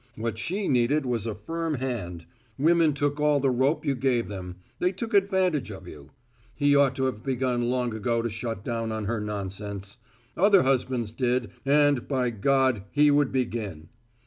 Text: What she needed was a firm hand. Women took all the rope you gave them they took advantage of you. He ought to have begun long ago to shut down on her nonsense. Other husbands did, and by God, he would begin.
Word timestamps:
What 0.15 0.39
she 0.39 0.67
needed 0.67 1.05
was 1.05 1.27
a 1.27 1.35
firm 1.35 1.75
hand. 1.75 2.25
Women 2.57 2.93
took 2.95 3.19
all 3.19 3.39
the 3.39 3.51
rope 3.51 3.85
you 3.85 3.93
gave 3.93 4.29
them 4.29 4.55
they 4.79 4.91
took 4.91 5.13
advantage 5.13 5.69
of 5.69 5.87
you. 5.87 6.09
He 6.55 6.75
ought 6.75 6.95
to 6.95 7.03
have 7.05 7.23
begun 7.23 7.69
long 7.69 7.93
ago 7.93 8.23
to 8.23 8.29
shut 8.31 8.65
down 8.65 8.91
on 8.91 9.05
her 9.05 9.19
nonsense. 9.21 9.97
Other 10.35 10.63
husbands 10.63 11.13
did, 11.13 11.51
and 11.67 12.07
by 12.07 12.31
God, 12.31 12.81
he 12.89 13.11
would 13.11 13.31
begin. 13.31 13.89